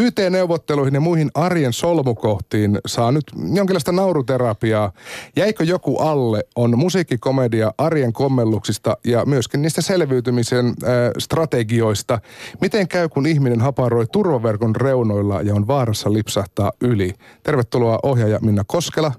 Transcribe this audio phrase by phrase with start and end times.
[0.00, 4.92] YT-neuvotteluihin ja muihin arjen solmukohtiin saa nyt jonkinlaista nauruterapiaa.
[5.36, 12.18] Jäikö joku alle on musiikkikomedia arjen kommelluksista ja myöskin niistä selviytymisen äh, strategioista.
[12.60, 17.14] Miten käy, kun ihminen haparoi turvaverkon reunoilla ja on vaarassa lipsahtaa yli?
[17.42, 19.12] Tervetuloa ohjaaja Minna Koskela.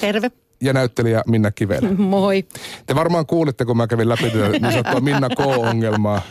[0.00, 0.30] Terve
[0.62, 1.88] ja näyttelijä Minna Kivelä.
[1.98, 2.44] Moi.
[2.86, 6.22] Te varmaan kuulitte, kun mä kävin läpi tätä niin sanottua Minna K-ongelmaa.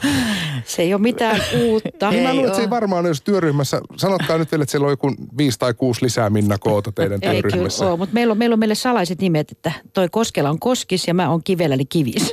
[0.65, 2.09] Se ei ole mitään uutta.
[2.09, 3.81] Niin mä luulen, että se ei varmaan olisi työryhmässä.
[3.97, 7.41] Sanotkaa nyt vielä, että siellä on joku viisi tai kuusi lisää Minna Koota teidän ei
[7.41, 7.89] työryhmässä.
[7.89, 11.13] Ei mutta meillä on, meillä on meille salaiset nimet, että toi Koskela on Koskis ja
[11.13, 12.31] mä oon Kivelä eli Kivis.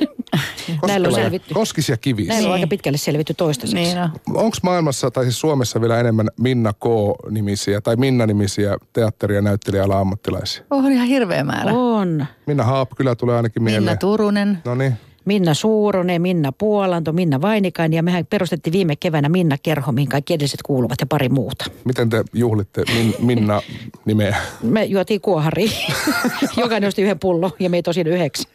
[0.87, 1.53] Näillä on selvitty.
[1.53, 2.27] Koskis ja Kivis.
[2.27, 3.83] Näillä on aika pitkälle selvitty toistaiseksi.
[3.83, 9.83] Niin Onko maailmassa tai siis Suomessa vielä enemmän Minna K-nimisiä tai Minna-nimisiä teatteri- ja näyttelijä
[9.83, 10.63] ammattilaisia?
[10.69, 11.71] On ihan hirveä määrä.
[11.73, 12.25] On.
[12.45, 13.83] Minna Haap kyllä tulee ainakin mieleen.
[13.83, 14.59] Minna Turunen.
[14.65, 14.93] No niin.
[15.27, 20.33] Minna Suuronen, Minna Puolanto, Minna Vainikainen ja mehän perustettiin viime keväänä Minna Kerho, mihin kaikki
[20.33, 21.65] edelliset kuuluvat ja pari muuta.
[21.85, 23.61] Miten te juhlitte min, Minna
[24.05, 24.37] nimeä?
[24.63, 25.71] Me juotiin kuohari.
[26.57, 28.47] Jokainen osti yhden pullon ja me tosin yhdeksi.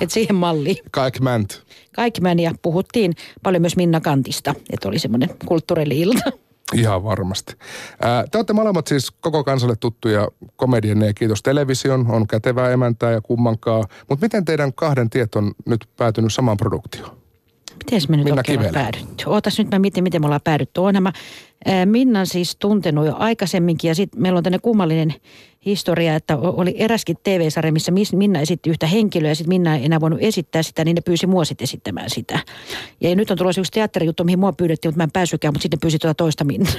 [0.00, 0.76] Et siihen malliin.
[0.90, 1.62] Kaikki mänt.
[1.94, 6.32] Kaikki meni ja puhuttiin paljon myös Minna Kantista, että oli semmoinen kulttuurili-ilta.
[6.74, 7.54] Ihan varmasti.
[8.30, 13.84] Te olette molemmat siis koko kansalle tuttuja komedianne kiitos television, on kätevää emäntää ja kummankaa.
[14.08, 17.21] Mutta miten teidän kahden tiet on nyt päätynyt samaan produktioon?
[17.84, 19.24] Miten me nyt Minna oikein ollaan päädytty?
[19.26, 20.80] Ootas nyt mä mietin, miten me ollaan päädytty.
[20.80, 21.12] On nämä
[21.84, 25.14] Minnan siis tuntenut jo aikaisemminkin ja sitten meillä on tänne kummallinen
[25.66, 30.00] historia, että oli eräskin TV-sarja, missä Minna esitti yhtä henkilöä ja sitten Minna ei enää
[30.00, 32.38] voinut esittää sitä, niin ne pyysi mua sitten esittämään sitä.
[33.00, 35.80] Ja nyt on tullut yksi teatterijuttu, mihin mua pyydettiin, mutta mä en pääsykään, mutta sitten
[35.80, 36.72] pyysi tuota toista Minnaa.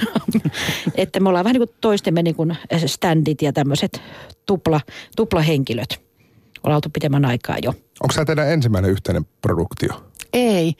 [0.94, 4.02] että me ollaan vähän niin kuin toistemme niin kuin standit ja tämmöiset
[4.46, 4.80] tupla,
[5.16, 6.04] tuplahenkilöt.
[6.64, 7.70] Ollaan oltu pitemmän aikaa jo.
[7.70, 10.13] Onko tämä teidän ensimmäinen yhteinen produktio?
[10.34, 10.74] Ei.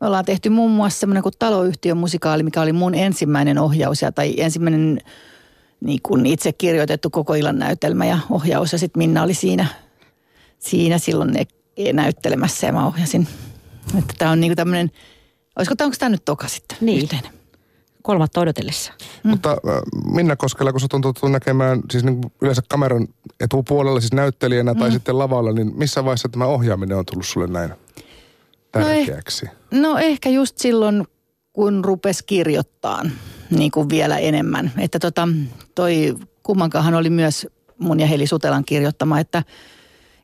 [0.00, 4.34] Me ollaan tehty muun muassa semmoinen kuin taloyhtiön musikaali, mikä oli mun ensimmäinen ohjaus tai
[4.36, 5.00] ensimmäinen
[5.80, 8.72] niin kuin itse kirjoitettu koko illan näytelmä ja ohjaus.
[8.72, 9.66] Ja sitten Minna oli siinä,
[10.58, 11.46] siinä silloin ne
[11.92, 13.28] näyttelemässä ja mä ohjasin.
[13.98, 14.90] Että tämä on niin kuin tämmöinen,
[15.56, 16.78] olisiko tämä, onko tämä nyt toka sitten?
[16.80, 17.02] Niin.
[17.02, 17.40] Yhteinen?
[18.02, 18.92] kolmatta odotellessa.
[19.24, 19.30] Mm.
[19.30, 19.56] Mutta
[20.14, 23.08] Minna Koskela, kun sä on tottunut näkemään siis niin yleensä kameran
[23.40, 24.80] etupuolella siis näyttelijänä mm.
[24.80, 27.70] tai sitten lavalla, niin missä vaiheessa tämä ohjaaminen on tullut sulle näin
[28.72, 29.46] tärkeäksi?
[29.46, 31.06] No, eh, no ehkä just silloin,
[31.52, 33.02] kun rupes kirjoittaa
[33.50, 34.72] niin kuin vielä enemmän.
[34.78, 35.28] Että tota,
[35.74, 37.46] toi kummankahan oli myös
[37.78, 39.42] mun ja Heli Sutelan kirjoittama, että,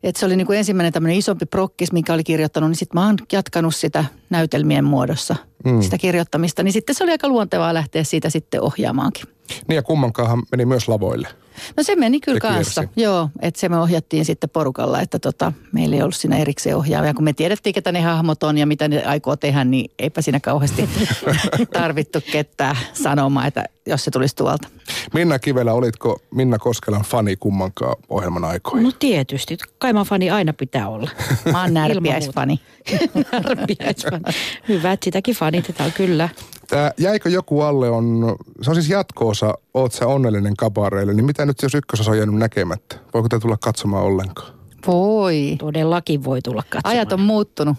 [0.03, 3.07] että se oli niin kuin ensimmäinen tämmöinen isompi prokkis, minkä oli kirjoittanut, niin sitten mä
[3.07, 5.83] oon jatkanut sitä näytelmien muodossa, mm.
[5.83, 6.63] sitä kirjoittamista.
[6.63, 9.25] Niin sitten se oli aika luontevaa lähteä siitä sitten ohjaamaankin.
[9.69, 11.29] Niin ja kummankaahan meni myös lavoille.
[11.77, 13.31] No se meni kyllä kanssa, joo.
[13.43, 17.15] Että se me ohjattiin sitten porukalla, että tota, meillä ei ollut siinä erikseen ohjaavia.
[17.15, 20.41] Kun me tiedettiin, ketä ne hahmot on ja mitä ne aikoo tehdä, niin eipä siinä
[20.41, 20.89] kauheasti
[21.73, 24.69] tarvittu ketään sanomaan, että jos se tulisi tuolta.
[25.15, 28.85] Minna Kivelä, olitko Minna Koskelan fani kummankaan ohjelman aikoihin?
[28.85, 29.57] No tietysti.
[29.79, 31.11] Kai mä fani aina pitää olla.
[31.53, 32.61] Mä oon närpiäisfani.
[33.33, 34.23] närpiäisfani.
[34.69, 36.29] Hyvä, että sitäkin fanitetaan kyllä.
[36.67, 41.47] Tää Jäikö joku alle on, se on siis jatko-osa Oot sä onnellinen kabareille, niin mitä
[41.47, 42.97] nyt jos ykkösosa on jäänyt näkemättä?
[43.15, 44.53] Voiko te tulla katsomaan ollenkaan?
[44.87, 45.57] Voi.
[45.59, 46.97] Todellakin voi tulla katsomaan.
[46.97, 47.77] Ajat on muuttunut,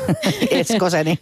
[0.50, 1.18] Eskoseni.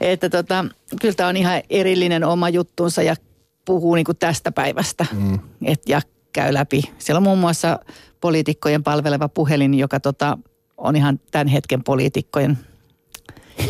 [0.00, 0.64] että tota,
[1.00, 3.16] kyllä tämä on ihan erillinen oma juttunsa ja
[3.64, 5.06] puhuu niinku tästä päivästä.
[5.12, 5.38] Mm.
[5.64, 6.00] Et, ja
[6.32, 6.82] käy läpi.
[6.98, 7.78] Siellä on muun muassa
[8.20, 10.38] poliitikkojen palveleva puhelin, joka tota,
[10.76, 12.58] on ihan tämän hetken poliitikkojen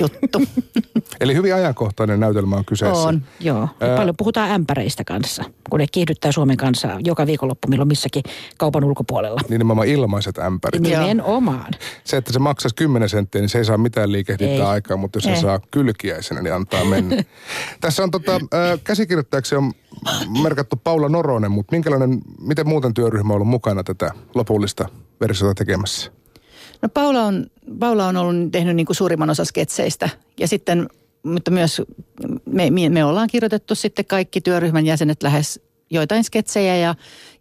[0.00, 0.42] juttu.
[1.20, 3.08] Eli hyvin ajankohtainen näytelmä on kyseessä.
[3.08, 3.68] On, joo.
[3.80, 3.96] Ää...
[3.96, 8.22] Paljon puhutaan ämpäreistä kanssa, kun ne kiihdyttää Suomen kanssa joka viikonloppu milloin missäkin
[8.58, 9.40] kaupan ulkopuolella.
[9.48, 10.82] Niin nimenomaan ilmaiset ämpärit.
[10.82, 11.72] Nimenomaan.
[12.04, 15.26] Se, että se maksaisi 10 senttiä, niin se ei saa mitään liikehdittää aikaa, mutta jos
[15.26, 15.36] ei.
[15.36, 17.16] se saa kylkiäisenä, niin antaa mennä.
[17.80, 19.72] Tässä on tota, äh, käsikirjoittajaksi on
[20.42, 24.88] merkattu Paula Noronen, mutta minkälainen, miten muuten työryhmä on ollut mukana tätä lopullista
[25.20, 26.10] versiota tekemässä?
[26.82, 27.46] No Paula on,
[27.78, 30.08] Paula on ollut tehnyt niin kuin suurimman osa sketseistä
[30.40, 30.88] ja sitten,
[31.22, 31.82] mutta myös
[32.46, 36.94] me, me ollaan kirjoitettu sitten kaikki työryhmän jäsenet lähes joitain sketsejä ja,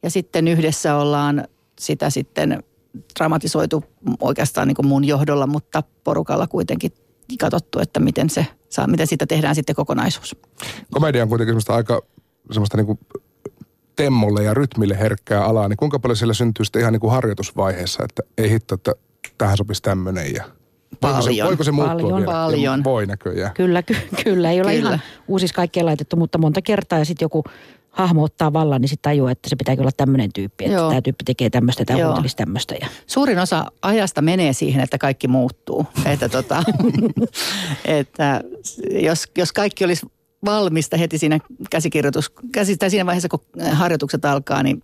[0.04, 1.48] ja sitten yhdessä ollaan
[1.80, 2.64] sitä sitten
[3.20, 3.84] dramatisoitu
[4.20, 6.92] oikeastaan niin kuin mun johdolla, mutta porukalla kuitenkin
[7.40, 10.36] katsottu, että miten, se saa, miten siitä tehdään sitten kokonaisuus.
[10.92, 12.02] Komedia on kuitenkin semmoista aika
[12.52, 13.00] semmoista niin kuin
[13.96, 18.04] temmolle ja rytmille herkkää alaa, niin kuinka paljon siellä syntyy sitten ihan niin kuin harjoitusvaiheessa,
[18.04, 18.96] että ei hitto, että
[19.38, 20.44] tähän sopisi tämmöinen ja
[21.02, 21.24] Paljon.
[21.24, 22.32] Voiko se, voiko se muuttua paljon, vielä?
[22.32, 22.84] paljon.
[22.84, 23.54] Voi näköjään.
[23.54, 24.52] Kyllä, ky- kyllä.
[24.52, 24.90] Ei ole kyllä.
[24.90, 27.44] ihan uusis kaikkea laitettu, mutta monta kertaa ja sitten joku
[27.90, 30.66] hahmo ottaa vallan, niin sitten tajuaa, että se pitääkin olla tämmöinen tyyppi.
[30.66, 32.76] Että tämä tyyppi tekee tämmöistä, tämä huutelisi tämmöistä.
[32.82, 32.88] Ja...
[33.08, 35.86] Suurin osa ajasta menee siihen, että kaikki muuttuu.
[36.06, 36.64] että, tota,
[37.86, 38.42] että
[38.92, 40.06] jos, jos kaikki olisi
[40.46, 43.40] valmista heti siinä käsikirjoitus, käsi, tai siinä vaiheessa, kun
[43.72, 44.84] harjoitukset alkaa, niin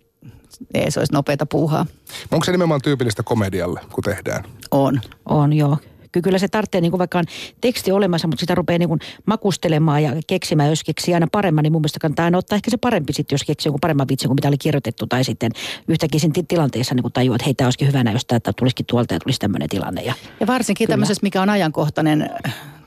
[0.74, 1.86] ei se olisi nopeata puuhaa.
[2.30, 4.44] Onko se nimenomaan tyypillistä komedialle, kun tehdään?
[4.70, 5.00] On.
[5.26, 5.76] On, joo.
[6.22, 7.24] Kyllä se tarvitsee niin vaikka on
[7.60, 10.70] teksti olemassa, mutta sitä rupeaa niin makustelemaan ja keksimään.
[10.70, 13.44] Jos keksii aina paremman, niin mun mielestä kannattaa aina ottaa ehkä se parempi sitten, jos
[13.44, 15.06] keksii joku paremman vitsin kuin mitä oli kirjoitettu.
[15.06, 15.52] Tai sitten
[15.88, 19.20] yhtäkkiä siinä tilanteessa niin tajuaa, että hei, tämä olisikin hyvä näyttää, että tulisikin tuolta ja
[19.20, 20.02] tulisi tämmöinen tilanne.
[20.02, 20.92] Ja, ja varsinkin kyllä.
[20.92, 22.30] tämmöisessä, mikä on ajankohtainen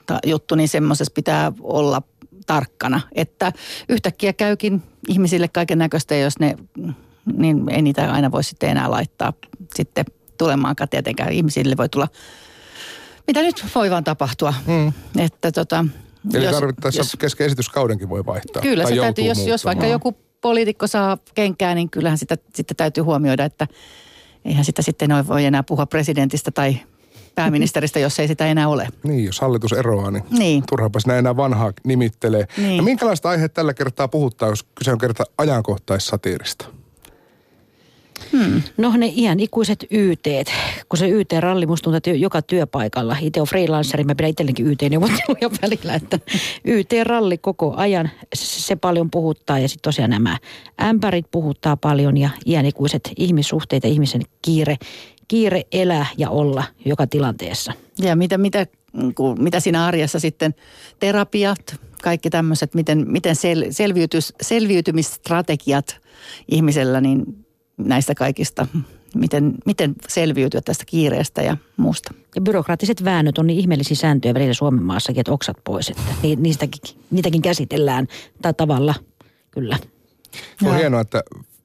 [0.05, 2.01] ta- juttu, niin semmoisessa pitää olla
[2.45, 3.01] tarkkana.
[3.15, 3.53] Että
[3.89, 6.55] yhtäkkiä käykin ihmisille kaiken näköistä, jos ne,
[7.37, 9.33] niin ei niitä aina voi sitten enää laittaa
[9.75, 10.05] sitten
[10.37, 11.31] tulemaankaan tietenkään.
[11.31, 12.07] Ihmisille voi tulla
[13.27, 14.53] mitä nyt voi vaan tapahtua.
[14.67, 14.93] Mm.
[15.17, 15.85] Että tota,
[16.33, 18.61] Eli jos, tarvittaessa jos, kesken esityskaudenkin voi vaihtaa.
[18.61, 23.03] Kyllä, se täytyy, jos, jos vaikka joku poliitikko saa kenkää, niin kyllähän sitä sitten täytyy
[23.03, 23.67] huomioida, että
[24.45, 26.77] eihän sitä sitten voi enää puhua presidentistä tai
[27.35, 28.87] pääministeristä, jos ei sitä enää ole.
[29.03, 30.63] Niin, jos hallitus eroaa, niin, niin.
[30.69, 32.45] turhaapa sinä enää vanhaa nimittelee.
[32.57, 32.77] Niin.
[32.77, 36.65] No minkälaista aiheet tällä kertaa puhuttaa, jos kyse on kerta ajankohtaissatiirista?
[38.31, 38.61] Hmm.
[38.77, 40.27] No ne iän ikuiset YT,
[40.89, 43.17] kun se YT-ralli musta tuntuu, että joka työpaikalla.
[43.21, 46.19] Itse on freelanceri, mä pidän itsellekin YT-neuvotteluja välillä, että
[46.65, 50.37] YT-ralli koko ajan, se paljon puhuttaa ja sitten tosiaan nämä
[50.81, 54.77] ämpärit puhuttaa paljon ja iän ikuiset ihmissuhteet ja ihmisen kiire,
[55.27, 57.73] kiire elää ja olla joka tilanteessa.
[57.99, 58.67] Ja mitä, mitä,
[59.39, 60.55] mitä siinä arjessa sitten
[60.99, 66.01] terapiat, kaikki tämmöiset, miten, miten sel, selviytys, selviytymisstrategiat
[66.51, 67.42] ihmisellä, niin
[67.77, 68.67] näistä kaikista,
[69.15, 72.13] miten, miten selviytyä tästä kiireestä ja muusta.
[72.35, 76.03] Ja byrokraattiset väännöt on niin ihmeellisiä sääntöjä välillä Suomen maassakin, että oksat pois, että
[76.37, 76.81] niistäkin,
[77.11, 78.07] niitäkin käsitellään
[78.41, 78.95] tai tavalla,
[79.51, 79.77] kyllä.
[80.63, 80.77] On no.
[80.77, 81.23] hienoa, että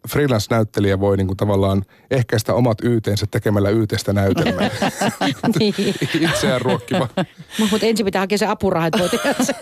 [0.09, 4.71] freelance-näyttelijä voi niinku tavallaan ehkäistä omat YTnsä tekemällä YTstä näytelmää.
[5.59, 5.75] niin.
[6.21, 7.09] Itseään ruokkiva.
[7.71, 9.57] Mutta ensin pitää hakea se apuraha, että voi tehdä sen.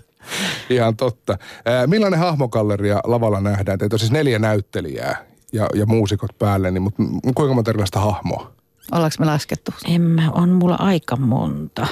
[0.76, 1.38] Ihan totta.
[1.86, 3.78] millainen hahmokalleria lavalla nähdään?
[3.78, 7.02] Teitä on siis neljä näyttelijää ja, ja muusikot päälle, niin, mutta
[7.34, 8.52] kuinka monta erilaista hahmoa?
[8.92, 9.74] Ollaanko me laskettu?
[9.86, 11.86] En mä, on mulla aika monta.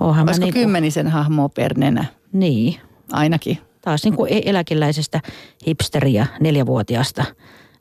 [0.00, 0.60] Oonhan Olisiko niinku...
[0.60, 2.04] kymmenisen hahmoa per nenä?
[2.32, 2.76] Niin.
[3.12, 3.58] Ainakin.
[3.80, 5.20] Taas niin kuin e- eläkeläisestä
[5.66, 7.24] hipsteriä neljävuotiaasta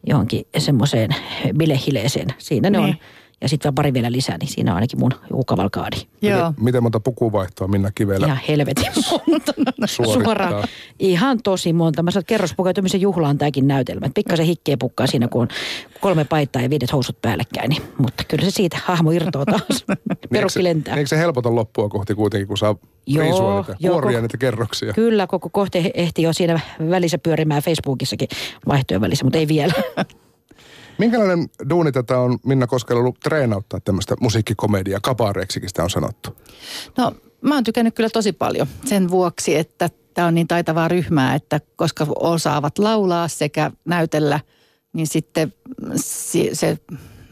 [0.07, 1.15] johonkin semmoiseen
[1.57, 2.27] bilehileeseen.
[2.37, 2.89] Siinä ne niin.
[2.89, 2.95] on
[3.41, 5.95] ja sitten pari vielä lisää, niin siinä on ainakin mun joku kavalkaadi.
[6.21, 6.49] Joo.
[6.49, 8.91] Miten, miten monta pukuvaihtoa Minna Kivelä Ihan helvetin
[9.27, 9.53] monta.
[9.85, 10.63] Suoraan.
[10.99, 12.03] Ihan tosi monta.
[12.03, 14.05] Mä sanon, että kerrospukeutumisen juhlaan tämäkin näytelmä.
[14.05, 15.47] Että pikkasen hikkeä pukkaa siinä, kun on
[16.01, 17.69] kolme paittaa ja viidet housut päällekkäin.
[17.69, 19.85] Niin, mutta kyllä se siitä hahmo irtoaa taas.
[20.33, 20.95] Perukki lentää.
[20.95, 22.75] Eikö se helpota loppua kohti kuitenkin, kun saa
[23.07, 24.93] Joo, niitä, kuoria niitä kerroksia?
[24.93, 26.59] Kyllä, koko kohte ehti jo siinä
[26.89, 28.27] välissä pyörimään Facebookissakin
[28.67, 29.73] vaihtojen välissä, mutta ei vielä.
[30.99, 36.37] Minkälainen duuni tätä on Minna Koskela ollut treenauttaa tämmöistä musiikkikomedia, kabareeksikin sitä on sanottu?
[36.97, 37.11] No
[37.41, 41.59] mä oon tykännyt kyllä tosi paljon sen vuoksi, että tämä on niin taitavaa ryhmää, että
[41.75, 44.39] koska osaavat laulaa sekä näytellä,
[44.93, 45.53] niin sitten
[46.53, 46.77] se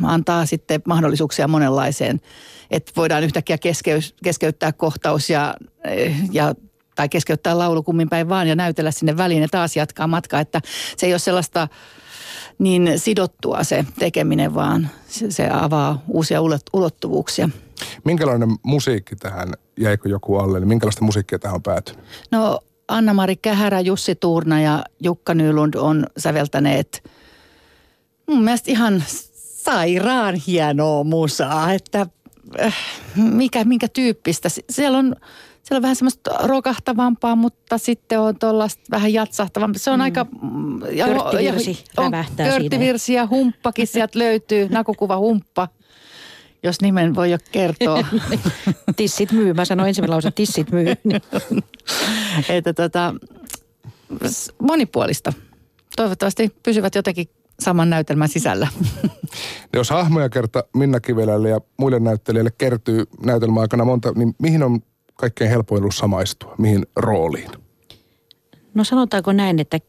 [0.03, 2.21] antaa sitten mahdollisuuksia monenlaiseen,
[2.71, 3.57] että voidaan yhtäkkiä
[4.23, 5.55] keskeyttää kohtaus ja,
[6.31, 6.55] ja
[6.95, 10.61] tai keskeyttää laulu kummin päin vaan ja näytellä sinne väliin ja taas jatkaa matkaa, että
[10.97, 11.67] se ei ole sellaista
[12.59, 16.41] niin sidottua se tekeminen, vaan se, se avaa uusia
[16.73, 17.49] ulottuvuuksia.
[18.03, 22.03] Minkälainen musiikki tähän, jäikö joku alle, niin minkälaista musiikkia tähän on päätynyt?
[22.31, 27.03] No Anna-Mari Kähärä, Jussi Tuurna ja Jukka Nylund on säveltäneet
[28.27, 29.03] mun mielestä ihan
[29.63, 32.07] sairaan hienoa musaa, että
[32.59, 32.75] äh,
[33.15, 34.49] mikä, minkä tyyppistä.
[34.69, 35.15] Siellä on
[35.67, 39.79] siellä on vähän semmoista rokahtavampaa, mutta sitten on tuollaista vähän jatsahtavampaa.
[39.79, 40.03] Se on mm.
[40.03, 40.25] aika...
[40.91, 45.67] Ja, Körttivirsi rävähtää Körttivirsi ja humppakin sieltä löytyy, nakukuva humppa.
[46.63, 48.03] Jos nimen voi jo kertoa.
[48.95, 50.85] tissit myy, mä sanoin ensimmäinen lause, tissit myy.
[52.49, 53.15] että tota,
[54.61, 55.33] monipuolista.
[55.95, 57.27] Toivottavasti pysyvät jotenkin
[57.59, 58.67] saman näytelmän sisällä.
[59.73, 64.81] Jos hahmoja kerta Minna Kivelälle ja muille näyttelijöille kertyy näytelmän aikana monta, niin mihin on
[65.17, 66.55] kaikkein helpoin ollut samaistua?
[66.57, 67.51] Mihin rooliin?
[68.73, 69.79] No sanotaanko näin, että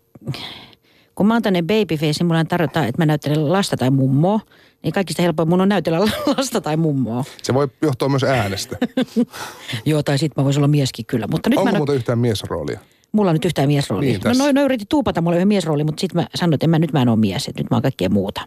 [1.15, 4.41] kun mä oon tänne babyface, niin mulla tarjotaan, että mä näyttelen lasta tai mummoa,
[4.83, 5.99] niin kaikista helpoin mun on näytellä
[6.37, 7.25] lasta tai mummoa.
[7.43, 8.77] Se voi johtua myös äänestä.
[9.85, 11.27] Joo, tai sitten mä voisin olla mieskin kyllä.
[11.27, 12.81] Mutta nyt Onko mä muuta yhtään miesroolia?
[13.13, 14.11] Mulla on nyt yhtään miesroolia.
[14.11, 16.79] Niin, no noin no, yritin tuupata mulle yhden miesrooli, mutta sitten mä sanoin, että mä,
[16.79, 18.41] nyt mä en ole mies, että nyt mä oon kaikkea muuta.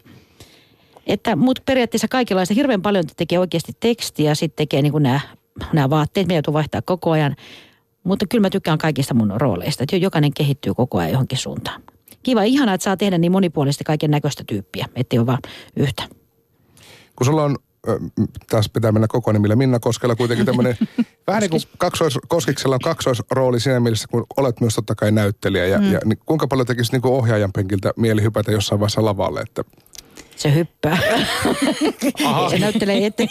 [1.07, 5.19] Että, mutta periaatteessa kaikenlaista, hirveän paljon tekee oikeasti tekstiä, sitten tekee niin nämä
[5.73, 7.35] nämä vaatteet, me joutuu vaihtaa koko ajan.
[8.03, 11.81] Mutta kyllä mä tykkään kaikista mun rooleista, että jokainen kehittyy koko ajan johonkin suuntaan.
[12.23, 15.39] Kiva, ihanaa, että saa tehdä niin monipuolisesti kaiken näköistä tyyppiä, ettei ole vaan
[15.77, 16.03] yhtä.
[17.15, 17.57] Kun sulla on
[18.49, 20.77] taas pitää mennä koko nimillä, Minna Koskela kuitenkin tämmöinen,
[21.27, 25.65] vähän niin kuin kaksois, Koskiksella on kaksoisrooli siinä mielessä, kun olet myös totta kai näyttelijä.
[25.65, 25.91] Ja, mm.
[25.91, 29.63] ja niin, kuinka paljon tekisi niin kuin ohjaajan penkiltä mieli hypätä jossain vaiheessa lavalle, että
[30.41, 30.97] Se hyppää.
[32.49, 33.29] se näyttelee eteen.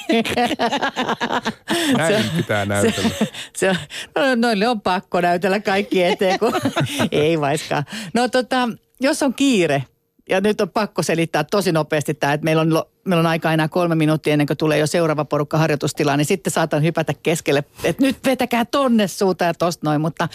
[1.97, 3.11] näin pitää näytellä.
[3.57, 3.77] Se on,
[4.17, 6.53] no, noille on pakko näytellä kaikki eteen, kun
[7.13, 7.85] ei vaiskaan.
[8.15, 8.69] No tota,
[9.01, 9.85] jos on kiire,
[10.29, 13.69] ja nyt on pakko selittää tosi nopeasti tämä, että meillä on, meillä on aika enää
[13.69, 18.03] kolme minuuttia ennen kuin tulee jo seuraava porukka harjoitustilaan, niin sitten saatan hypätä keskelle, että
[18.03, 20.29] nyt vetäkää tonne suuta ja tosta noin, mutta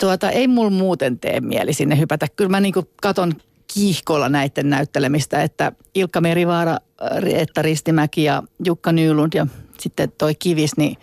[0.00, 2.26] tuota, ei mulla muuten tee mieli sinne hypätä.
[2.36, 3.32] Kyllä mä niinku katon
[3.74, 6.76] kiihkolla näiden näyttelemistä, että Ilkka Merivaara,
[7.18, 9.46] Reetta Ristimäki ja Jukka Nylund ja
[9.78, 10.96] sitten toi Kivis, niin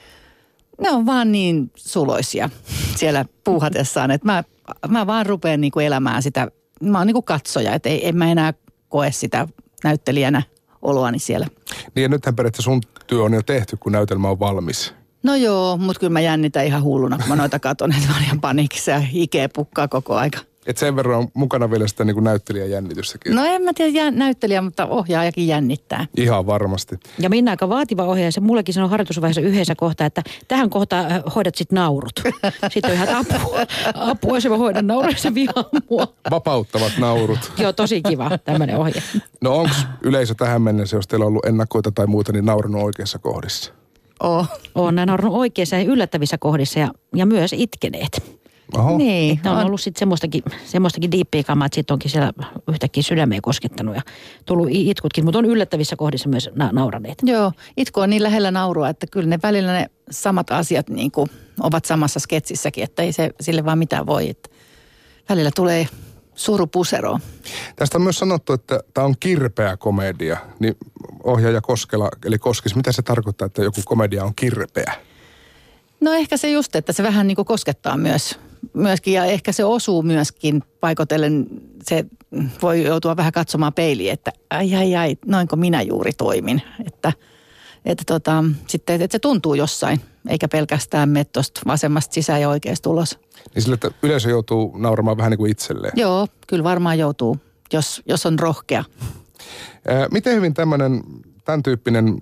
[0.82, 2.50] ne on vaan niin suloisia
[2.96, 4.44] siellä puuhatessaan, että mä,
[4.88, 6.48] mä vaan rupean niinku elämään sitä,
[6.82, 8.54] mä oon niinku katsoja, että ei, en mä enää
[8.90, 9.48] koe sitä
[9.84, 10.44] näyttelijänä
[10.82, 11.48] oloani siellä.
[11.96, 14.94] Niin ja nythän periaatteessa sun työ on jo tehty, kun näytelmä on valmis.
[15.24, 18.24] No joo, mutta kyllä mä jännitän ihan hulluna, kun mä noita katon, että mä oon
[18.24, 20.40] ihan paniikissa ja hikeä pukkaa koko aika.
[20.66, 23.36] Et sen verran on mukana vielä sitä niin kuin näyttelijän jännitystäkin.
[23.36, 26.06] No en mä tiedä jä, näyttelijä, mutta ohjaajakin jännittää.
[26.18, 27.00] Ihan varmasti.
[27.20, 28.32] Ja Minna aika vaativa ohjaaja.
[28.32, 32.12] Se mullekin sanoi harjoitusvaiheessa yhdessä kohtaa, että tähän kohtaan äh, hoidat sit naurut.
[32.74, 33.60] Sitten on ihan apua,
[33.96, 36.08] apua, jos mä hoidan naurut, se vihaa mua.
[36.32, 37.52] Vapauttavat naurut.
[37.58, 39.04] Joo, tosi kiva tämmöinen ohje.
[39.42, 43.20] No onko yleisö tähän mennessä, jos teillä on ollut ennakoita tai muuta, niin naurannut oikeassa
[43.20, 43.74] kohdissa?
[44.24, 44.48] Oh.
[44.76, 48.40] Olen näin naurannut oikeissa ja yllättävissä kohdissa ja, ja myös itkeneet.
[48.74, 48.98] Oho.
[48.98, 52.34] Niin, Että on ollut sitten semmoistakin, semmoistakin diippiä kamaa, että sitten onkin siellä
[52.68, 54.02] yhtäkkiä sydämeen koskettanut ja
[54.46, 57.18] tullut itkutkin, mutta on yllättävissä kohdissa myös na- nauraneet.
[57.24, 61.30] Joo, itku on niin lähellä naurua, että kyllä ne välillä ne samat asiat niin kuin
[61.60, 64.30] ovat samassa sketsissäkin, että ei se sille vaan mitään voi.
[64.30, 64.50] Että
[65.30, 65.88] välillä tulee
[66.36, 67.20] suru puseroon.
[67.76, 70.38] Tästä on myös sanottu, että tämä on kirpeä komedia.
[70.60, 70.78] Niin
[71.24, 74.94] ohjaaja Koskela, eli Koskis, mitä se tarkoittaa, että joku komedia on kirpeä?
[76.02, 78.40] No ehkä se just, että se vähän niin kuin koskettaa myös,
[78.74, 81.48] myöskin ja ehkä se osuu myöskin paikotellen.
[81.84, 82.06] Se
[82.62, 86.62] voi joutua vähän katsomaan peiliin, että ai ai ai, noinko minä juuri toimin.
[86.88, 87.14] Että,
[87.86, 92.90] että tota, sitten että se tuntuu jossain, eikä pelkästään mene tuosta vasemmasta sisään ja oikeasta
[92.90, 93.20] ulos.
[93.56, 95.94] Niin sille, että yleisö joutuu nauramaan vähän niin kuin itselleen.
[95.96, 97.38] Joo, kyllä varmaan joutuu,
[97.74, 98.84] jos, jos on rohkea.
[100.12, 101.02] Miten hyvin tämmöinen,
[101.46, 102.18] tämän tyyppinen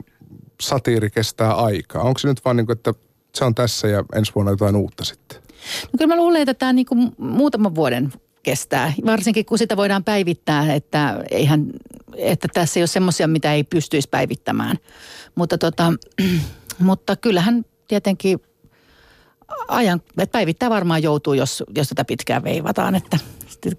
[0.61, 2.03] satiiri kestää aikaa?
[2.03, 2.93] Onko se nyt vaan niin kuin, että
[3.35, 5.42] se on tässä ja ensi vuonna jotain uutta sitten?
[5.83, 10.03] No kyllä mä luulen, että tämä niin kuin muutaman vuoden kestää, varsinkin kun sitä voidaan
[10.03, 11.65] päivittää, että, eihän,
[12.15, 14.77] että tässä ei ole semmoisia, mitä ei pystyisi päivittämään.
[15.35, 15.93] Mutta, tota,
[16.79, 18.39] mutta kyllähän tietenkin
[19.67, 23.17] ajan, että päivittää varmaan joutuu, jos, jos tätä pitkään veivataan, että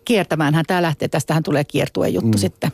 [0.04, 2.38] kiertämäänhän tämä lähtee, tästähän tulee kiertue juttu mm.
[2.38, 2.70] sitten.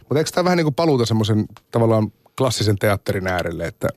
[0.00, 3.88] Mutta eikö tämä vähän niin kuin paluuta semmoisen tavallaan klassisen teatterin äärelle, että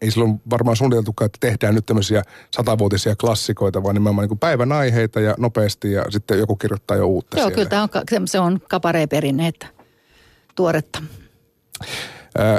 [0.00, 2.22] ei silloin varmaan suunniteltukaan, että tehdään nyt tämmöisiä
[2.56, 7.36] satavuotisia klassikoita, vaan nimenomaan niin päivän aiheita ja nopeasti ja sitten joku kirjoittaa jo uutta
[7.36, 7.54] Joo, siellä.
[7.54, 7.82] kyllä tämä
[8.20, 9.66] on, se- on kaparee perinne, että
[10.54, 11.02] tuoretta.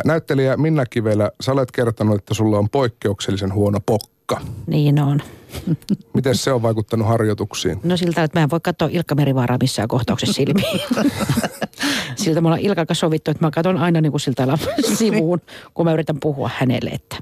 [0.06, 4.42] Näyttelijä Minna Kivelä, sä olet kertonut, että sulla on poikkeuksellisen huono pokka.
[4.68, 5.22] Niin on.
[6.16, 7.80] Miten se on vaikuttanut harjoituksiin?
[7.84, 10.82] No siltä, että mä en voi katsoa Ilkka Merivaaraa missään kohtauksessa silmiin.
[12.16, 14.48] siltä me ollaan Ilkan kanssa sovittu, että mä katson aina niin kuin siltä
[14.98, 15.42] sivuun,
[15.74, 17.18] kun mä yritän puhua hänelle, että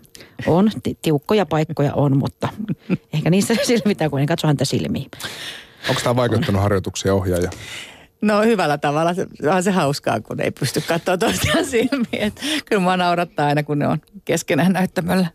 [0.47, 2.49] on, ti- tiukkoja paikkoja on, mutta
[3.13, 5.11] ehkä niistä selvitään, kun en katso häntä silmiin.
[5.89, 7.49] Onko tämä vaikuttanut harjoituksia ohjaaja?
[8.21, 9.13] No hyvällä tavalla.
[9.13, 12.33] Se, onhan se hauskaa, kun ei pysty katsoa toisiaan silmiin.
[12.65, 15.27] Kyllä mua naurattaa aina, kun ne on keskenään näyttämällä.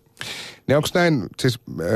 [0.66, 1.86] Niin onko näin, siis äh,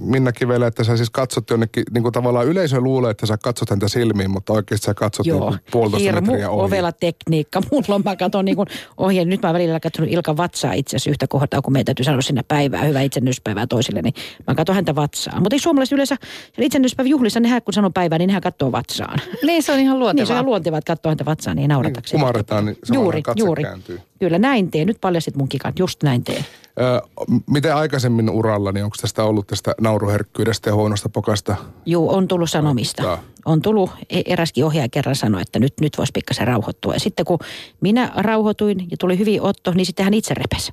[0.00, 3.70] Minna Kivelä, että sä siis katsot jonnekin, niin kuin tavallaan yleisö luulee, että sä katsot
[3.70, 6.66] häntä silmiin, mutta oikeasti sä katsot niin Joo, kuin puolitoista hirmu metriä ohi.
[6.66, 7.60] ovela tekniikka.
[7.72, 9.24] Mulla on, mä katson niin kuin ohje.
[9.24, 12.20] Nyt mä oon välillä katsonut Ilkan vatsaa itse asiassa yhtä kohtaa, kun meidän täytyy sanoa
[12.22, 14.14] sinne päivää, hyvää itsennyspäivää toisille, niin
[14.46, 15.40] mä katson häntä vatsaa.
[15.40, 19.18] Mutta ei suomalaiset yleensä siellä itsennyspäivän juhlissa, nehän kun sanoo päivää, niin nehän katsoo vatsaan.
[19.46, 20.26] Niin, se on ihan Niin luontevaa.
[20.26, 22.20] se on ihan luontevaa, että katsoo häntä vatsaan, niin nauratakseen.
[22.20, 23.62] kumarretaan, niin juuri, juuri.
[23.62, 24.00] kääntyy.
[24.18, 24.86] Kyllä näin teen.
[24.86, 26.44] Nyt paljasit mun kikan, just näin teen.
[26.80, 27.02] Ö,
[27.50, 31.56] miten aikaisemmin uralla, niin onko tästä ollut tästä nauruherkkyydestä ja huonosta pokasta?
[31.86, 33.02] Juu, on tullut sanomista.
[33.02, 33.34] Vaikuttaa.
[33.44, 36.94] On tullut, e- eräskin ohjaaja kerran sanoi, että nyt, nyt voisi pikkasen rauhoittua.
[36.94, 37.38] Ja sitten kun
[37.80, 40.72] minä rauhoituin ja tuli hyvin otto, niin sitten hän itse repesi.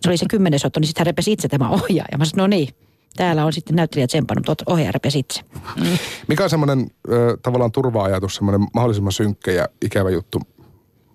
[0.00, 2.18] Se oli se kymmenes otto, niin sitten hän repesi itse tämä ohjaaja.
[2.18, 2.68] Mä sanoin, no niin,
[3.16, 5.40] täällä on sitten näyttelijä tsempannut, mutta ohjaaja repesi itse.
[6.28, 6.90] Mikä on semmoinen
[7.42, 10.40] tavallaan turva-ajatus, semmoinen mahdollisimman synkkä ja ikävä juttu,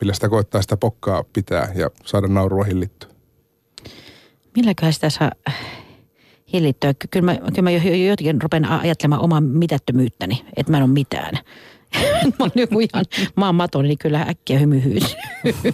[0.02, 3.13] millä sitä koettaa sitä pokkaa pitää ja saada naurua hillittyä?
[4.56, 5.32] Milläköhän sitä saa
[6.54, 6.94] hillittyä?
[6.94, 10.84] Ky- Kyllä mä, kyllä mä jo, jo, jotenkin rupean ajattelemaan omaa mitättömyyttäni, että mä en
[10.84, 11.34] ole mitään.
[12.26, 13.06] mä oon joku ihan
[13.36, 15.18] maan matoni, niin kyllä äkkiä hymy hyytyy.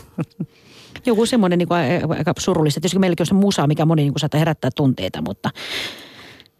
[1.05, 1.79] Joku semmoinen niin kuin,
[2.17, 2.79] aika surullista.
[2.81, 5.49] Tietysti meilläkin on se musa, mikä moni niin kuin, saattaa herättää tunteita, mutta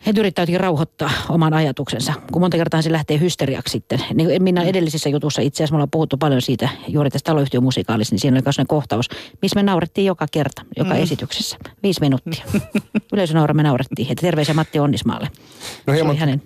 [0.06, 4.00] he yrittää jotenkin rauhoittaa oman ajatuksensa, kun monta kertaa se lähtee hysteriaksi sitten.
[4.14, 8.20] Niin minä edellisissä jutussa itse asiassa me ollaan puhuttu paljon siitä juuri tästä taloyhtiömusikaalista, niin
[8.20, 9.10] siinä oli myös kohtaus,
[9.42, 11.00] missä me naurettiin joka kerta, joka mm.
[11.00, 11.58] esityksessä.
[11.84, 12.46] Viisi minuuttia.
[13.14, 15.28] Yleisönaura me naurettiin, että terveisiä Matti Onnismaalle.
[15.88, 16.42] No hieman, hänen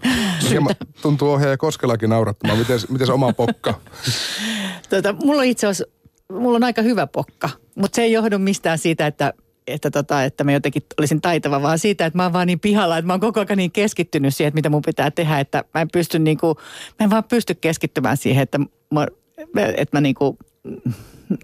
[0.50, 2.60] hieman tuntuu ohjaaja Koskelakin naurattamaan.
[2.60, 3.74] Miten, miten oma pokka?
[4.90, 5.94] Tota, mulla on itse asiassa,
[6.32, 9.34] mulla on aika hyvä pokka, mutta se ei johdu mistään siitä, että
[9.68, 12.98] että, tota, että mä jotenkin olisin taitava, vaan siitä, että mä oon vaan niin pihalla,
[12.98, 15.82] että mä oon koko ajan niin keskittynyt siihen, että mitä mun pitää tehdä, että mä
[15.82, 16.56] en pysty niin kuin,
[17.00, 18.60] mä en vaan pysty keskittymään siihen, että
[18.94, 19.08] mä,
[19.78, 20.38] että mä niin kuin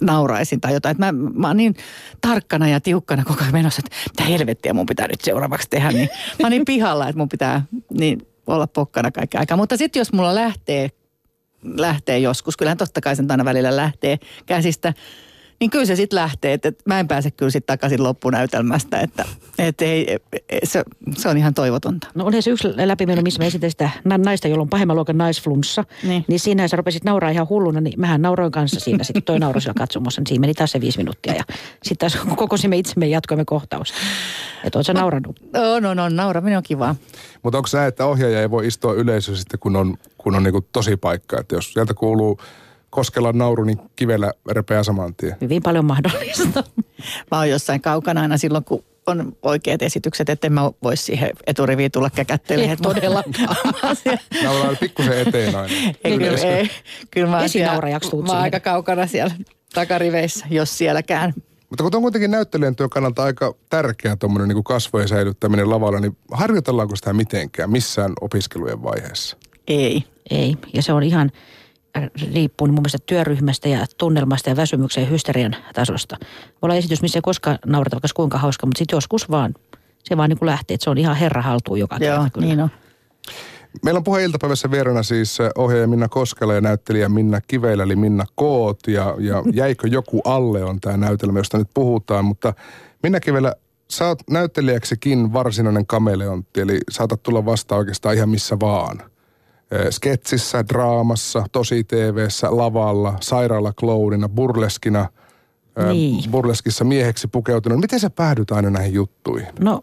[0.02, 0.92] nauraisin tai jotain.
[0.92, 1.76] Että mä, mä oon niin
[2.22, 5.92] tarkkana ja tiukkana koko ajan menossa, että mitä helvettiä mun pitää nyt seuraavaksi tehdä.
[5.92, 6.10] Niin
[6.40, 7.62] mä oon niin pihalla, että mun pitää
[8.00, 9.58] niin olla pokkana kaikki aikaa.
[9.58, 10.90] Mutta sitten jos mulla lähtee,
[11.64, 14.94] lähtee joskus, kyllähän totta kai sen aina välillä lähtee käsistä,
[15.60, 16.54] niin kyllä se sitten lähtee.
[16.54, 19.26] Että, mä en pääse kyllä sitten takaisin loppunäytelmästä, että,
[19.58, 20.18] että ei,
[20.64, 20.84] se,
[21.18, 22.08] se on ihan toivotonta.
[22.16, 25.84] No oli se yksi läpimeno, missä me esitin sitä naista, jolla on pahemman luokan naisflunssa.
[26.04, 26.26] Niin.
[26.28, 29.04] niin siinä sä rupesit nauraa ihan hulluna, niin mähän nauroin kanssa siinä.
[29.04, 31.34] Sitten toi nauroi siellä katsomassa, niin siinä meni taas se viisi minuuttia.
[31.34, 31.44] Ja
[31.84, 33.98] sitten taas kokosimme itsemme ja jatkoimme kohtausta.
[34.64, 35.40] Että oot sä naurannut?
[35.54, 36.96] No, no, no, nauraminen on kivaa.
[37.44, 40.62] Mutta onko se, että ohjaaja ei voi istua yleisö sitten, kun on, kun on niinku
[40.62, 41.40] tosi paikka?
[41.40, 42.40] Että jos sieltä kuuluu
[42.90, 45.36] koskella nauru, niin kivellä repeää saman tien.
[45.42, 46.64] Hyvin paljon mahdollista.
[47.32, 51.92] Mä oon jossain kaukana aina silloin, kun on oikeat esitykset, että mä voisi siihen eturiviin
[51.92, 52.74] tulla käkättelemään.
[52.74, 53.56] Et todellakaan.
[54.44, 55.74] Nauraa pikkusen eteen aina.
[56.04, 56.70] Ei, kyllä, ei,
[57.12, 57.82] kyllä mä, siellä,
[58.26, 59.36] mä oon aika kaukana siellä
[59.74, 61.34] takariveissä, jos sielläkään.
[61.70, 66.18] Mutta kun on kuitenkin näyttelijän työn kannalta aika tärkeä tuommoinen niin kasvojen säilyttäminen lavalla, niin
[66.32, 69.38] harjoitellaanko sitä mitenkään missään opiskelujen vaiheessa?
[69.68, 70.04] Ei.
[70.30, 71.32] Ei, ja se on ihan,
[72.34, 76.18] riippuu niin mun mielestä työryhmästä ja tunnelmasta ja väsymyksen ja hysterian tasosta.
[76.22, 79.54] Voi olla esitys, missä ei koskaan naurata vaikka kuinka hauska, mutta sitten joskus vaan
[80.04, 82.48] se vaan niin kuin lähtee, että se on ihan herra haltuun joka Joo, kerta kyllä.
[82.48, 82.70] niin on.
[83.84, 88.26] Meillä on puheen iltapäivässä vieraana siis ohjaaja Minna Koskela ja näyttelijä Minna Kiveillä, eli Minna
[88.36, 88.80] Koot.
[88.88, 92.26] Ja, ja Jäikö joku alle on tämä näytelmä, josta nyt puhutaan.
[92.26, 92.54] Mutta
[93.04, 93.54] Minna Kiveillä,
[93.92, 99.09] sä oot näyttelijäksikin varsinainen kameleontti, eli saatat tulla vastaan oikeastaan ihan missä vaan
[99.90, 105.10] sketsissä, draamassa, tosi TVssä, lavalla, sairaalakloudina, burleskina,
[105.92, 106.32] niin.
[106.32, 107.80] burleskissa mieheksi pukeutunut.
[107.80, 109.48] Miten sä päädyt aina näihin juttuihin?
[109.60, 109.82] No,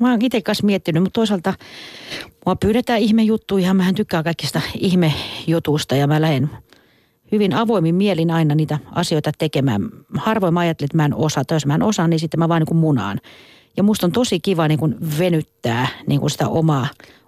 [0.00, 1.54] mä oon itse kanssa miettinyt, mutta toisaalta
[2.46, 3.74] mua pyydetään ihmejuttuja.
[3.74, 6.50] Mähän tykkään kaikista ihmejutusta ja mä lähden
[7.32, 9.88] hyvin avoimin mielin aina niitä asioita tekemään.
[10.16, 11.44] Harvoin mä ajattelin, että mä en osaa.
[11.44, 13.20] Tai jos mä en osaa, niin sitten mä vaan niin kuin munaan.
[13.76, 16.86] Ja musta on tosi kiva niin kuin venyttää niin kuin sitä omaa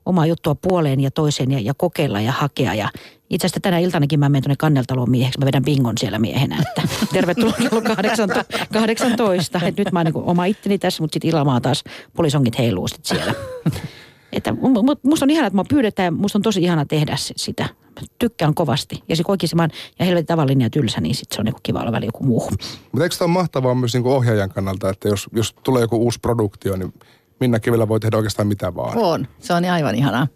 [0.08, 2.74] omaa juttua puoleen ja toiseen ja, ja kokeilla ja hakea.
[2.74, 2.90] Ja
[3.30, 5.38] itse asiassa tänä iltanakin mä menen tuonne Kanneltaloon mieheksi.
[5.38, 6.56] Mä vedän bingon siellä miehenä.
[6.68, 8.44] Että tervetuloa kello 18.
[8.72, 9.58] 18.
[9.64, 11.84] Että nyt mä oon niin oma itteni tässä, mutta sitten ilamaa taas
[12.16, 13.34] polisongit heiluu sit siellä.
[14.32, 14.54] Että
[15.02, 17.62] musta on ihana, että mä pyydetään ja musta on tosi ihana tehdä sitä.
[17.62, 19.02] Mä tykkään kovasti.
[19.08, 19.68] Ja se oikeasti mä
[19.98, 22.50] ja helvetin tavallinen ja tylsä, niin sit se on niin kiva olla joku muu.
[22.92, 26.18] Mutta eikö tämä ole mahtavaa myös niin ohjaajan kannalta, että jos, jos tulee joku uusi
[26.20, 26.92] produktio, niin
[27.40, 28.98] Minna Kivellä voi tehdä oikeastaan mitä vaan.
[28.98, 30.28] On, se on aivan ihanaa.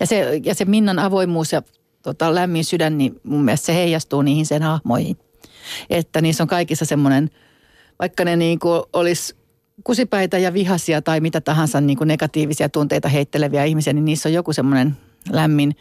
[0.00, 1.62] Ja se, ja se Minnan avoimuus ja
[2.02, 5.16] tota, lämmin sydän, niin mun mielestä se heijastuu niihin sen hahmoihin.
[5.90, 7.30] Että niissä on kaikissa semmoinen,
[7.98, 9.36] vaikka ne niin kuin olisi
[9.84, 14.32] kusipäitä ja vihasia tai mitä tahansa niin kuin negatiivisia tunteita heitteleviä ihmisiä, niin niissä on
[14.32, 14.96] joku semmoinen
[15.30, 15.76] lämmin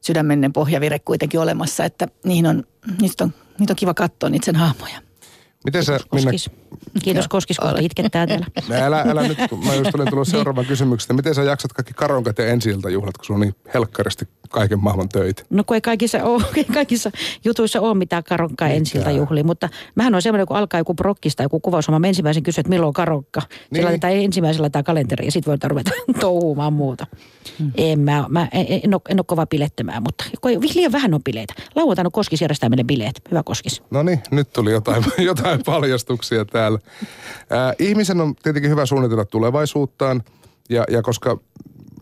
[0.00, 2.64] sydämenen pohjavire kuitenkin olemassa, että niihin on,
[3.00, 5.07] niistä on, niitä on kiva katsoa niitä sen hahmoja.
[5.68, 6.32] Miten sä, Minna...
[6.32, 6.50] Koskis.
[7.02, 8.46] Kiitos Koskis, kun itkettää täällä.
[8.86, 11.14] Älä, älä nyt, kun mä just olin tullut seuraavan kysymyksestä.
[11.14, 15.08] Miten sä jaksat kaikki karonkat ja ensi juhlat, kun sulla on niin helkkaristi kaiken maailman
[15.08, 15.42] töitä?
[15.50, 16.42] No kun ei kaikissa, ole,
[16.74, 17.10] kaikissa
[17.44, 21.60] jutuissa ole mitään karonkkaa ensiltä juhlia, mutta mähän on semmoinen, kun alkaa joku prokkista joku
[21.60, 23.40] kuvaus, mä ensimmäisen kysyn, että milloin on karokka.
[23.40, 23.58] Niin.
[23.74, 27.06] Sillä laitetaan ensimmäisellä tämä kalenteri ja sitten voidaan ruveta touhumaan muuta.
[27.58, 27.72] Hmm.
[27.76, 30.24] En mä, mä en, en, ole, en ole kova bilettämään, mutta
[30.74, 31.54] liian vähän on bileitä.
[31.74, 33.20] Lauantaina Koskis järjestää meille bileet.
[33.30, 33.82] Hyvä Koskis.
[33.90, 36.78] No niin, nyt tuli jotain, jotain paljastuksia täällä.
[37.52, 40.22] Äh, ihmisen on tietenkin hyvä suunnitella tulevaisuuttaan
[40.70, 41.38] ja, ja koska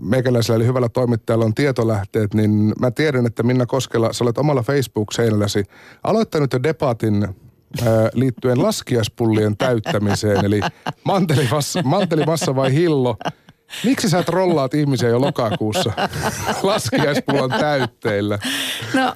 [0.00, 4.62] meikäläisellä eli hyvällä toimittajalla on tietolähteet, niin mä tiedän, että Minna Koskela, sä olet omalla
[4.62, 5.64] Facebook-seinälläsi
[6.02, 10.60] aloittanut jo debatin ää, liittyen laskiaspullien täyttämiseen, eli
[11.04, 13.16] mantelimassa, mantelimassa vai hillo.
[13.84, 15.92] Miksi sä trollaat ihmisiä jo lokakuussa
[16.62, 18.38] laskiaispullan täytteillä?
[18.94, 19.14] No,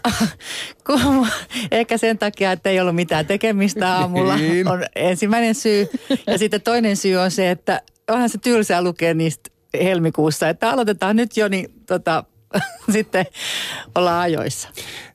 [0.86, 1.26] kun,
[1.70, 4.68] ehkä sen takia, että ei ollut mitään tekemistä aamulla, niin.
[4.68, 5.88] on ensimmäinen syy.
[6.26, 9.50] Ja sitten toinen syy on se, että onhan se tylsää lukea niistä
[9.82, 12.24] helmikuussa, että aloitetaan nyt jo, niin tota,
[12.92, 13.26] sitten
[13.94, 14.68] olla ajoissa.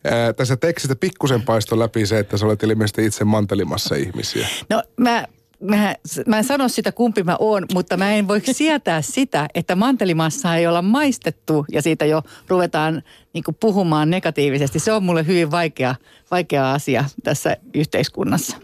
[0.04, 4.48] Ää, tässä tekstistä pikkusen paistoi läpi se, että sä olet ilmeisesti itse mantelimassa ihmisiä.
[4.70, 5.26] No mä
[5.62, 5.96] mä,
[6.28, 10.56] mä en sano sitä kumpi mä oon, mutta mä en voi sietää sitä, että mantelimassa
[10.56, 14.80] ei olla maistettu ja siitä jo ruvetaan niin puhumaan negatiivisesti.
[14.80, 15.96] Se on mulle hyvin vaikea,
[16.32, 18.58] vaikea asia tässä yhteiskunnassa.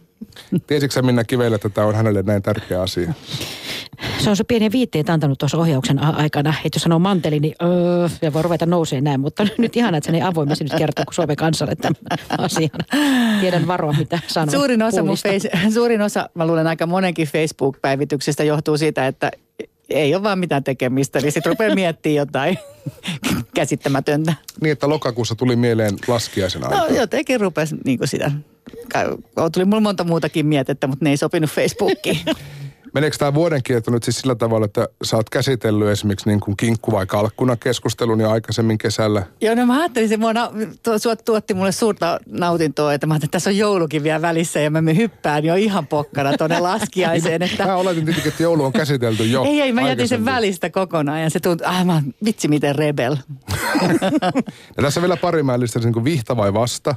[0.68, 3.14] Tiesitkö sä Minna Kivelä, että tämä on hänelle näin tärkeä asia?
[4.20, 8.10] Se on se pieni viitteet antanut tuossa ohjauksen aikana, että jos sanoo manteli, niin öö,
[8.22, 11.16] ja voi ruveta nousee näin, mutta nyt ihan, että se ei avoimesti nyt kertoo kuin
[11.16, 11.96] Suomen kansalle tämän
[12.38, 12.70] asian.
[13.42, 14.52] Tiedän varoa, mitä sanon.
[14.52, 19.32] Suurin osa, mun face, suurin osa, mä luulen aika monenkin Facebook-päivityksestä johtuu siitä, että
[19.90, 22.58] ei ole vaan mitään tekemistä, niin sitten rupeaa miettimään jotain
[23.56, 24.34] käsittämätöntä.
[24.62, 26.78] Niin, että lokakuussa tuli mieleen laskiaisen aika.
[26.78, 28.32] No jotenkin rupesi niin sitä.
[29.54, 32.20] Tuli mulla monta muutakin mietettä, mutta ne ei sopinut Facebookiin.
[32.94, 36.58] Meneekö tämä vuoden kierto nyt siis sillä tavalla, että sä oot käsitellyt esimerkiksi niin kuin
[36.58, 39.24] kinkku- vai kalkkuna keskustelun jo aikaisemmin kesällä?
[39.42, 40.52] Joo, no mä ajattelin, se mua na-
[41.26, 44.82] tuotti mulle suurta nautintoa, että mä ajattelin, että tässä on joulukin vielä välissä ja mä
[44.82, 47.42] me hyppään jo ihan pokkana tuonne laskiaiseen.
[47.42, 47.66] Että...
[47.66, 51.22] mä oletin tietenkin, että joulu on käsitelty jo Ei, ei, mä jätin sen välistä kokonaan
[51.22, 53.18] ja se tuntui, ah mä, vitsi miten rebel.
[54.78, 56.96] ja tässä vielä pari mä niin kuin vihta vai vasta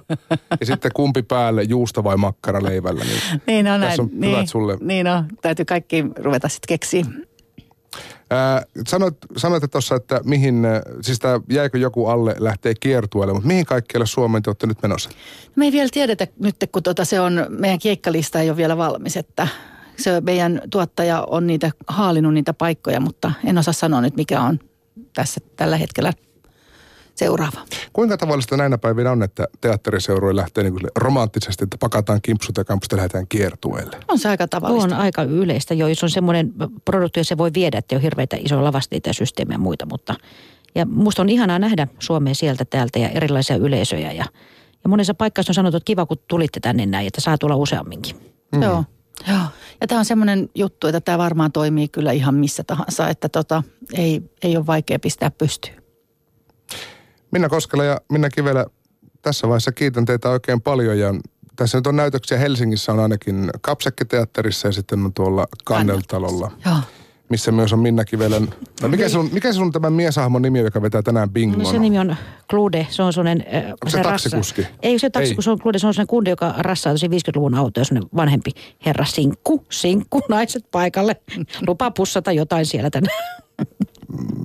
[0.61, 3.05] ja sitten kumpi päälle, juusta vai makkara leivällä.
[3.05, 3.91] Niin, niin on näin.
[3.91, 4.77] Tässä on niin, hyvät sulle.
[4.81, 7.05] Niin on, täytyy kaikki kaikki ruveta sitten keksiä.
[8.31, 10.63] Ää, sanoit, sanoitte tuossa, että mihin,
[11.03, 15.11] siis tämä jäikö joku alle lähtee kiertueelle, mutta mihin kaikkialle Suomeen te olette nyt menossa?
[15.57, 19.17] Me ei vielä tiedetä nyt, kun tuota se on, meidän keikkalista ei ole vielä valmis,
[19.17, 19.49] että
[19.97, 24.59] se meidän tuottaja on niitä haalinut niitä paikkoja, mutta en osaa sanoa nyt mikä on
[25.15, 26.13] tässä tällä hetkellä
[27.15, 27.61] seuraava.
[27.93, 32.97] Kuinka tavallista näinä päivinä on, että teatteriseuroille lähtee niin romanttisesti, että pakataan kimpsut ja kampusta
[32.97, 33.97] lähdetään kiertueelle?
[34.09, 34.97] On se aika tavallista.
[34.97, 36.53] On aika yleistä jo, jos on semmoinen
[36.85, 40.15] produkti, se voi viedä, että on hirveitä isoja lavasteita ja systeemejä ja muita, mutta
[40.75, 44.25] ja musta on ihanaa nähdä Suomeen sieltä täältä ja erilaisia yleisöjä ja,
[44.85, 48.17] ja monessa paikassa on sanottu, että kiva kun tulitte tänne näin, että saa tulla useamminkin.
[48.55, 48.63] Mm.
[48.63, 48.85] Joo.
[49.29, 49.41] Joo.
[49.81, 53.63] Ja tämä on semmoinen juttu, että tämä varmaan toimii kyllä ihan missä tahansa, että tota,
[53.93, 55.84] ei, ei ole vaikea pistää pystyyn.
[57.35, 58.67] Minna Koskela ja Minna Kivelä,
[59.23, 61.15] tässä vaiheessa kiitän teitä oikein paljon ja
[61.57, 66.53] tässä nyt on näytöksiä Helsingissä on ainakin Kapsekkiteatterissa ja sitten on tuolla Kanneltalolla.
[66.67, 66.77] Joo
[67.29, 68.49] missä myös on Minna Kivelän...
[68.83, 71.59] No mikä, sun, mikä sun tämän mieshahmon nimi, joka vetää tänään bingon?
[71.59, 72.17] No se nimi on
[72.51, 73.47] Klude, se on sellainen...
[73.55, 74.63] Äh, Onko se, se taksikuski?
[74.63, 74.77] Rassa.
[74.83, 77.85] Ei se taksikuski, se on Klude, se on sellainen kunde, joka rassaa tosi 50-luvun autoja,
[77.85, 78.51] sellainen vanhempi
[78.87, 81.17] herra Sinkku, Sinkku, naiset paikalle.
[81.67, 83.17] Lupa pussata jotain siellä tänään.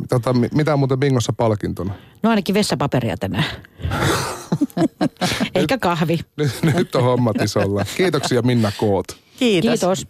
[0.09, 1.93] Tota, mitä muuten bingossa palkintona?
[2.23, 3.45] No ainakin vessapaperia tänään.
[5.55, 6.19] Eikä kahvi.
[6.37, 7.85] Nyt, nyt on hommat isolla.
[7.97, 9.05] Kiitoksia Minna Koot.
[9.39, 9.69] Kiitos.
[9.69, 10.07] Kiitos.